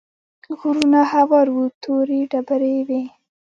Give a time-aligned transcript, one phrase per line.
[0.59, 3.01] غرونه هوار وو تورې ډبرې وې.